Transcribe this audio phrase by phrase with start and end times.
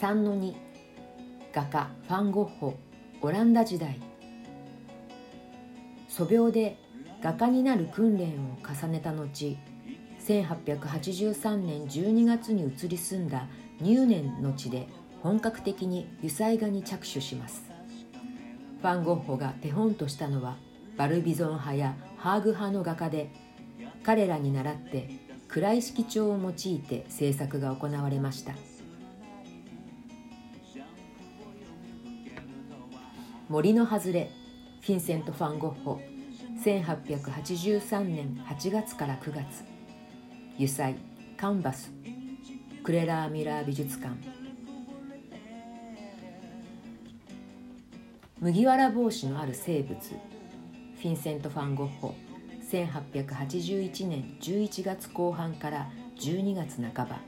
[0.00, 0.54] 3-2
[1.52, 2.74] 画家ファン・ゴッホ。
[3.20, 4.00] オランダ時代。
[6.08, 6.78] 素描で
[7.22, 9.26] 画家になる訓練を重ねた後
[10.26, 13.46] 1883年12月に移り住んだ
[13.82, 14.88] 入念の地で
[15.22, 17.62] 本格的に油彩画に着手します。
[18.80, 20.56] ファン・ゴッホが手本としたのは
[20.96, 23.30] バルビゾン派やハーグ派の画家で
[24.02, 25.10] 彼らに倣って
[25.48, 28.54] 暗い色調を用いて制作が行われました。
[33.50, 34.30] 森の外れ
[34.80, 36.00] フィンセント・ファン・ゴッホ
[36.64, 39.64] 1883年8月から9月。
[40.54, 40.94] 油彩
[41.36, 41.90] カンバス
[42.84, 44.14] クレラー・ミラー美術館。
[48.38, 52.14] 麦わら帽子のある生物フィンセント・ファン・ゴッホ
[52.70, 57.18] 1881年11月後半から12月半ば。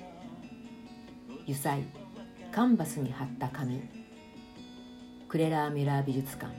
[1.49, 1.83] 油彩
[2.53, 4.02] カンバスに貼った紙。
[5.33, 6.53] クレラー・ミュラー美術館。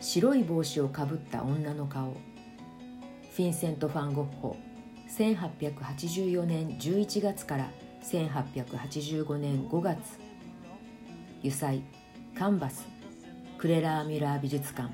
[0.00, 2.12] 白い帽子をかぶった女の顔。
[2.12, 4.56] フィンセント・ファン・ゴッホ。
[5.10, 7.70] 1884年11月から
[8.02, 9.98] 1885年5月。
[11.40, 11.82] 油彩。
[12.34, 12.88] カンバス。
[13.58, 14.90] クレラー・ミュラー美術館。